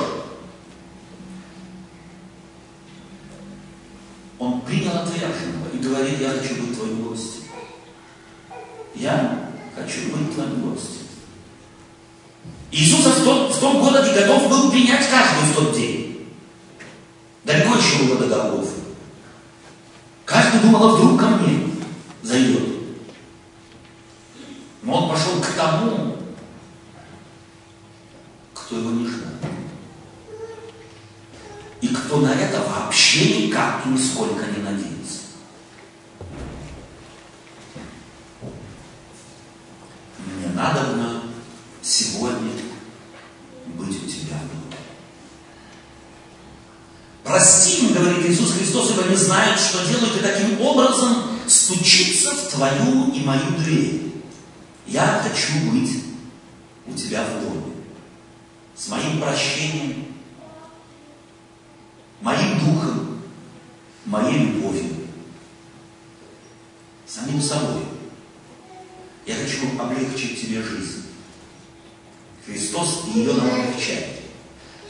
Он 4.38 4.62
принял 4.62 4.91
отверженного 4.91 5.69
и 5.73 5.80
говорит, 5.80 6.21
я 6.21 6.30
хочу 6.30 6.62
быть 6.62 6.77
твоим 6.77 7.01
гостем. 7.01 7.41
Я 8.93 9.49
хочу 9.75 10.15
быть 10.15 10.36
твоим 10.36 10.69
гостем. 10.69 11.08
Иисус 12.69 13.04
в 13.04 13.23
том, 13.23 13.51
в 13.51 13.60
том 13.60 13.82
городе 13.82 14.13
готов 14.13 14.49
был 14.49 14.69
принять 14.69 15.10
каждый 15.10 15.51
в 15.51 15.56
тот 15.56 15.75
день. 15.75 16.27
Далеко 17.43 17.75
еще 17.75 18.04
было 18.04 18.17
до 18.17 18.27
Голгофы. 18.27 18.82
Каждый 20.25 20.60
думал, 20.60 20.89
а 20.89 20.93
вдруг 20.93 21.19
ко 21.19 21.25
мне 21.25 21.71
зайдет. 22.21 22.71
Но 24.82 25.04
он 25.04 25.10
пошел 25.10 25.39
к 25.39 25.56
тому, 25.71 26.17
кто 28.53 28.77
его 28.77 28.91
не 28.91 29.07
ждал. 29.07 29.31
И 31.81 31.88
кто 31.88 32.17
на 32.17 32.34
это 32.34 32.62
вообще 32.62 33.47
никак 33.47 33.86
нисколько 33.86 34.45
не 34.45 34.63
надеется. 34.63 35.19
Мне 40.19 40.47
надо 40.53 41.21
сегодня 41.81 42.51
быть 43.65 44.03
у 44.03 44.07
тебя 44.07 44.38
Прости 47.23 47.86
им, 47.86 47.93
говорит 47.93 48.25
Иисус 48.25 48.53
Христос, 48.53 48.91
ибо 48.91 49.07
не 49.07 49.15
знают, 49.15 49.60
что 49.60 49.88
делают, 49.88 50.17
и 50.17 50.19
таким 50.19 50.60
образом 50.60 51.39
стучится 51.47 52.31
в 52.31 52.49
твою 52.49 53.12
и 53.13 53.23
мою 53.23 53.51
дверь. 53.57 54.12
Я 54.91 55.23
хочу 55.23 55.71
быть 55.71 56.04
у 56.86 56.93
тебя 56.93 57.23
в 57.23 57.41
доме. 57.41 57.75
С 58.75 58.89
моим 58.89 59.21
прощением, 59.21 60.06
моим 62.19 62.60
духом, 62.60 63.21
моей 64.06 64.38
любовью, 64.38 64.95
самим 67.08 67.41
собой. 67.41 67.84
Я 69.25 69.36
хочу 69.36 69.80
облегчить 69.80 70.41
тебе 70.41 70.62
жизнь. 70.62 71.06
Христос 72.45 73.06
ее 73.13 73.34
нам 73.34 73.49
облегчает. 73.49 74.19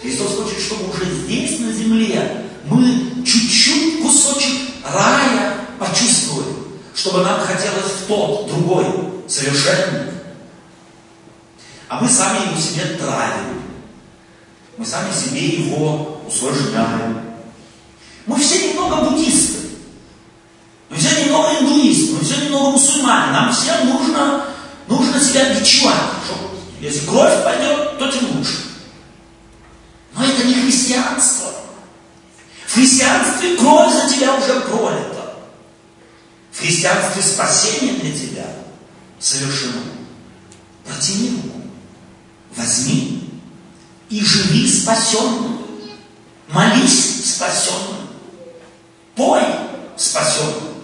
Христос 0.01 0.35
хочет, 0.37 0.59
чтобы 0.59 0.89
уже 0.89 1.05
здесь, 1.13 1.59
на 1.59 1.71
земле, 1.71 2.47
мы 2.65 3.23
чуть-чуть 3.23 4.01
кусочек 4.01 4.61
рая 4.83 5.67
почувствовали, 5.77 6.60
чтобы 7.01 7.23
нам 7.23 7.39
хотелось 7.39 8.05
тот, 8.07 8.47
другой, 8.47 8.85
совершенный. 9.27 10.11
А 11.87 11.99
мы 11.99 12.07
сами 12.07 12.45
его 12.45 12.61
себе 12.61 12.95
травим. 12.99 13.63
Мы 14.77 14.85
сами 14.85 15.11
себе 15.11 15.47
его 15.47 16.21
усложняем. 16.27 17.21
Мы 18.27 18.39
все 18.39 18.69
немного 18.69 19.09
буддисты. 19.09 19.57
Мы 20.91 20.97
все 20.97 21.23
немного 21.23 21.59
индуисты. 21.59 22.13
Мы 22.13 22.23
все 22.23 22.45
немного 22.45 22.71
мусульмане. 22.71 23.31
Нам 23.31 23.51
всем 23.51 23.89
нужно, 23.89 24.45
нужно 24.87 25.19
себя 25.19 25.55
бичевать. 25.55 25.95
Чтобы, 26.23 26.49
если 26.81 27.07
кровь 27.07 27.43
пойдет, 27.43 27.97
то 27.97 28.11
тем 28.11 28.37
лучше. 28.37 28.57
Но 30.15 30.23
это 30.23 30.45
не 30.45 30.53
христианство. 30.53 31.49
В 32.67 32.75
христианстве 32.75 33.57
кровь 33.57 33.91
за 33.91 34.07
тебя 34.07 34.35
уже 34.35 34.61
пролита. 34.61 35.10
Христианстве 36.61 37.23
спасение 37.23 37.95
для 37.95 38.11
тебя 38.11 38.45
совершено. 39.19 39.81
Протяни 40.85 41.29
руку, 41.31 41.61
возьми 42.55 43.29
и 44.09 44.23
живи 44.23 44.69
спасенным. 44.69 45.59
Молись 46.49 47.35
спасенным. 47.35 48.07
Пой 49.15 49.41
спасенным. 49.97 50.75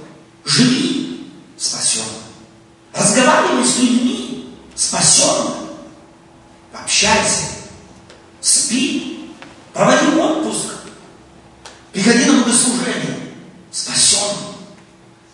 Живи 0.46 1.30
спасенным. 1.58 2.08
Разговаривай 2.94 3.66
с 3.66 3.78
людьми 3.78 4.56
спасенным. 4.76 5.54
Общайся. 6.74 7.46
Спи. 8.42 9.32
Проводи 9.74 10.18
отпуск 10.18 10.78
Приходи 11.98 12.26
на 12.26 12.44
богослужение, 12.44 13.18
спасен. 13.72 14.38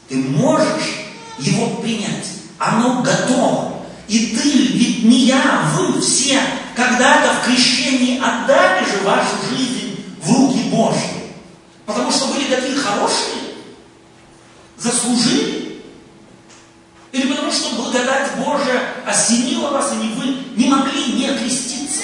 Ты 0.07 0.15
можешь 0.15 1.07
его 1.37 1.81
принять. 1.81 2.25
Оно 2.57 3.01
готово. 3.01 3.83
И 4.13 4.27
ты, 4.27 4.47
ведь 4.47 5.05
не 5.05 5.21
я, 5.21 5.71
вы 5.73 5.99
все 5.99 6.39
когда-то 6.75 7.33
в 7.33 7.45
крещении 7.45 8.19
отдали 8.19 8.85
же 8.85 8.99
вашу 9.03 9.37
жизнь 9.49 10.05
в 10.21 10.31
руки 10.31 10.69
Божьи. 10.69 11.33
Потому 11.87 12.11
что 12.11 12.27
были 12.27 12.43
такие 12.43 12.75
хорошие, 12.75 13.55
заслужили. 14.77 15.81
Или 17.11 17.27
потому 17.27 17.51
что 17.51 17.75
благодать 17.75 18.35
Божия 18.37 18.83
осенила 19.03 19.71
вас, 19.71 19.91
и 19.93 20.13
вы 20.13 20.25
не 20.57 20.69
могли 20.69 21.13
не 21.13 21.35
креститься. 21.35 22.03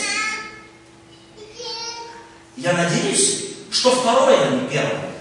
Я 2.57 2.73
надеюсь, 2.73 3.43
что 3.69 3.91
второе, 3.91 4.47
а 4.47 4.49
не 4.49 4.67
первое. 4.67 5.11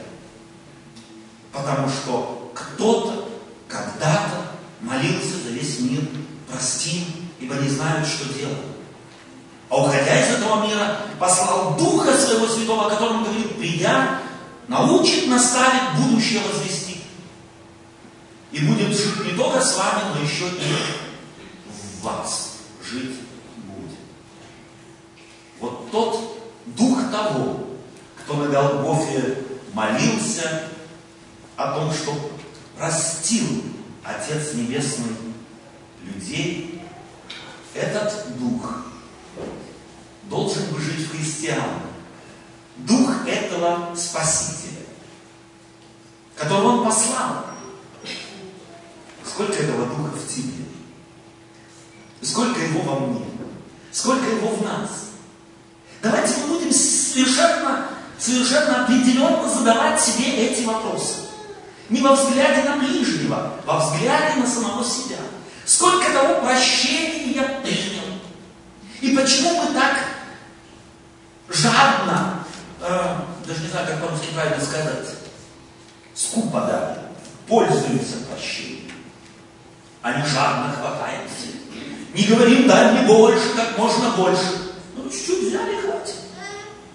Потому 1.53 1.87
что 1.91 2.51
кто-то 2.55 3.29
когда-то 3.69 4.53
молился 4.81 5.37
за 5.45 5.51
весь 5.51 5.81
мир, 5.81 6.01
прости, 6.51 7.05
ибо 7.41 7.55
не 7.57 7.69
знают, 7.69 8.07
что 8.07 8.33
делать. 8.33 8.59
А 9.69 9.77
уходя 9.77 10.21
из 10.21 10.37
этого 10.37 10.67
мира, 10.67 11.01
послал 11.19 11.77
Духа 11.77 12.17
Своего 12.17 12.47
Святого, 12.47 12.87
о 12.87 12.91
котором 12.91 13.25
говорит, 13.25 13.59
придя, 13.59 14.21
научит, 14.67 15.29
наставит, 15.29 15.97
будущее 15.97 16.41
возвести. 16.41 17.03
И 18.51 18.61
будет 18.61 18.97
жить 18.97 19.25
не 19.27 19.33
только 19.33 19.61
с 19.61 19.77
вами, 19.77 20.15
но 20.15 20.23
еще 20.23 20.49
и 20.49 20.75
в 21.71 22.03
вас 22.03 22.53
жить 22.83 23.17
будет. 23.57 23.97
Вот 25.61 25.91
тот 25.91 26.39
Дух 26.67 27.11
того, 27.11 27.67
кто 28.17 28.35
на 28.35 28.49
Голгофе 28.49 29.39
молился 29.75 30.69
о 31.57 31.73
том, 31.73 31.93
что 31.93 32.31
простил 32.77 33.65
Отец 34.05 34.55
Небесный 34.55 35.28
людей, 36.15 36.83
этот 37.75 38.39
Дух 38.39 38.85
должен 40.25 40.67
бы 40.73 40.81
жить 40.81 41.07
в 41.07 41.11
христиан. 41.11 41.81
Дух 42.77 43.27
этого 43.27 43.95
Спасителя, 43.97 44.83
которого 46.37 46.79
Он 46.79 46.85
послал. 46.85 47.47
Сколько 49.25 49.55
этого 49.55 49.87
Духа 49.87 50.17
в 50.17 50.29
тебе? 50.29 50.65
Сколько 52.21 52.61
его 52.61 52.81
во 52.83 53.07
мне? 53.07 53.25
Сколько 53.91 54.27
его 54.27 54.49
в 54.49 54.63
нас? 54.63 54.91
Давайте 56.03 56.37
мы 56.43 56.59
будем 56.59 56.73
совершенно 56.73 57.89
совершенно 58.19 58.85
определенно 58.85 59.49
задавать 59.49 60.01
себе 60.01 60.49
эти 60.49 60.65
вопросы. 60.65 61.15
Не 61.89 62.03
во 62.03 62.15
взгляде 62.15 62.69
на 62.69 62.77
ближнего, 62.77 63.55
во 63.65 63.79
взгляде 63.79 64.41
на 64.41 64.47
самого 64.47 64.85
себя. 64.85 65.19
Сколько 65.79 66.13
того 66.13 66.41
прощения 66.41 67.35
я 67.37 67.45
принял? 67.63 68.03
И 69.01 69.17
почему 69.17 69.63
мы 69.63 69.73
так 69.73 69.97
жадно, 71.49 72.45
э, 72.81 73.17
даже 73.47 73.61
не 73.61 73.69
знаю, 73.69 73.87
как 73.87 74.01
по-русски 74.03 74.27
правильно 74.35 74.61
сказать, 74.61 75.07
скупо, 76.17 76.63
да, 76.63 76.99
пользуемся 77.47 78.17
прощением, 78.29 78.91
а 80.03 80.15
не 80.15 80.27
жадно 80.27 80.75
хватаемся. 80.81 81.47
Не 82.13 82.25
говорим, 82.25 82.67
дай 82.67 82.95
мне 82.95 83.03
больше, 83.03 83.51
как 83.55 83.79
можно 83.79 84.11
больше. 84.17 84.73
Ну, 84.97 85.09
чуть-чуть 85.09 85.45
взяли, 85.45 85.81
хватит. 85.81 86.17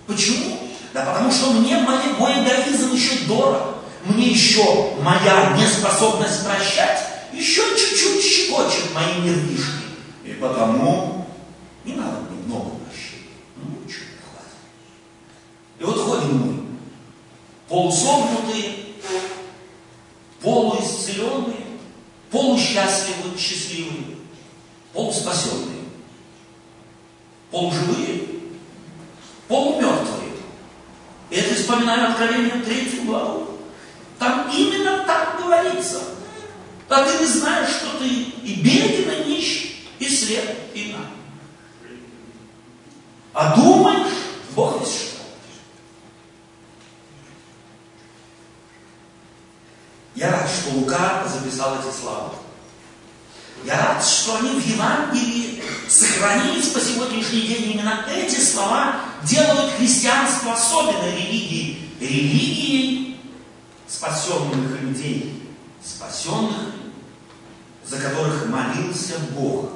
Почему? 0.07 0.59
Да 0.93 1.05
потому 1.05 1.31
что 1.31 1.53
мне 1.53 1.77
мой, 1.77 1.99
мой 2.19 2.33
эгоизм 2.33 2.93
еще 2.93 3.19
дорог. 3.29 3.75
Мне 4.03 4.27
еще 4.27 4.91
моя 4.99 5.55
неспособность 5.57 6.43
прощать 6.45 7.12
еще 7.33 7.61
чуть-чуть 7.77 8.23
щекочет 8.23 8.93
мои 8.93 9.21
нервишки. 9.21 9.83
И 10.23 10.33
потому 10.33 11.27
не 11.83 11.95
надо 11.95 12.21
мне 12.21 12.45
много 12.45 12.71
прощения. 12.77 13.29
Ну, 13.57 13.85
чуть 13.87 14.07
хватит. 14.23 14.57
И 15.79 15.83
вот 15.83 15.97
ходим 15.99 16.37
мы, 16.37 16.65
полусогнутые, 17.67 18.75
полуисцеленные, 20.41 21.65
полусчастливые, 22.29 23.37
счастливые, 23.37 24.17
полуспасенные, 24.93 25.83
полуживые, 27.51 28.27
полумертвые. 29.47 30.33
И 31.29 31.35
это 31.35 31.55
вспоминаю 31.55 32.11
Откровение 32.11 32.61
3 32.63 33.05
главу. 33.05 33.47
Там 34.19 34.49
именно 34.55 35.03
так 35.05 35.39
говорится. 35.41 36.12
А 36.89 37.03
ты 37.03 37.19
не 37.19 37.25
знаешь, 37.25 37.69
что 37.69 37.97
ты 37.97 38.07
и 38.07 38.61
беден, 38.61 39.09
и 39.11 39.29
нищ, 39.29 39.75
и 39.99 40.07
слеп, 40.07 40.49
и 40.73 40.93
на. 40.93 41.05
А 43.33 43.55
думаешь, 43.55 44.13
Бог 44.55 44.81
есть 44.81 44.95
что. 44.95 45.13
Я 50.15 50.31
рад, 50.31 50.49
что 50.49 50.75
Лука 50.75 51.27
записал 51.27 51.79
эти 51.79 51.95
слова. 51.95 52.35
Я 53.65 53.77
рад, 53.77 54.05
что 54.05 54.37
они 54.37 54.59
в 54.59 54.67
Евангелии 54.67 55.63
сохранились 55.87 56.67
по 56.67 56.79
сегодняшний 56.79 57.41
день. 57.41 57.71
Именно 57.71 58.05
эти 58.13 58.39
слова 58.39 58.97
делают 59.23 59.73
христианство 59.73 60.53
особенной 60.53 61.15
религией. 61.15 61.89
Религией 61.99 63.17
спасенных 63.87 64.81
людей, 64.81 65.43
спасенных, 65.83 66.72
за 67.93 67.99
которых 67.99 68.47
молился 68.47 69.19
Бог, 69.35 69.69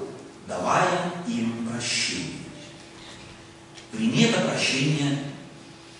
давая 0.48 1.14
им 1.28 1.68
прощение. 1.70 2.40
Прими 3.92 4.24
это 4.24 4.42
прощение 4.42 5.20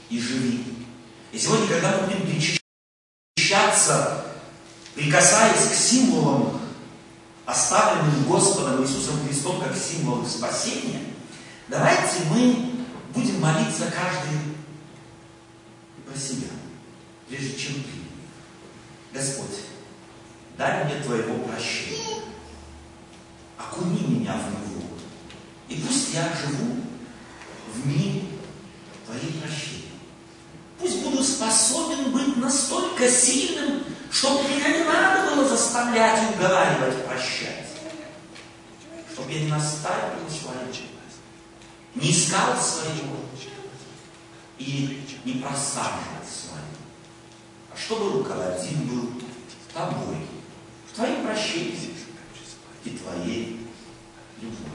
и 0.10 0.20
живи. 0.20 0.64
И 1.32 1.38
сегодня, 1.38 1.68
когда 1.68 1.98
мы 1.98 2.08
будем 2.08 2.26
причащаться, 3.36 4.26
прикасаясь 4.96 5.70
к 5.70 5.76
символам 5.76 6.60
оставленным 7.46 8.24
Господом 8.24 8.82
Иисусом 8.82 9.24
Христом 9.24 9.62
как 9.62 9.76
символ 9.78 10.26
спасения, 10.26 11.02
давайте 11.68 12.24
мы 12.32 12.72
будем 13.14 13.40
молиться 13.40 13.92
каждый 13.92 14.40
про 16.04 16.18
себя, 16.18 16.48
прежде 17.30 17.56
чем 17.56 17.76
ты. 17.76 17.92
Господь, 19.14 19.68
дай 20.58 20.86
мне 20.86 21.02
Твоего 21.04 21.48
прощения. 21.48 22.24
Окуни 23.58 24.20
меня 24.20 24.34
в 24.34 24.70
него. 24.70 24.84
И 25.70 25.76
я 26.14 26.30
живу 26.34 26.76
в 27.74 27.88
мире 27.88 28.24
Твоей 29.06 29.34
прощения. 29.42 29.84
Пусть 30.80 31.04
буду 31.04 31.24
способен 31.24 32.12
быть 32.12 32.38
настолько 32.38 33.10
сильным, 33.10 33.84
чтобы 34.12 34.44
меня 34.50 34.78
не 34.78 34.84
надо 34.84 35.36
было 35.36 35.48
заставлять 35.48 36.22
и 36.24 36.36
уговаривать 36.36 37.06
прощать. 37.06 37.66
Чтобы 39.12 39.32
я 39.32 39.42
не 39.42 39.48
настаивал 39.48 40.24
на 40.24 40.30
своем, 40.30 40.68
не 41.96 42.12
искал 42.12 42.56
своего 42.62 43.18
и 44.60 45.04
не 45.26 45.34
просаживал 45.34 46.24
свое. 46.24 46.62
А 47.74 47.78
чтобы 47.78 48.20
руководим 48.20 48.88
был 48.88 49.10
тобой, 49.78 50.18
твоим 50.98 51.24
прощением 51.24 51.94
и 52.84 52.90
твоей 52.90 53.68
любовью. 54.42 54.66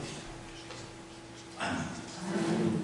Аминь. 1.59 2.83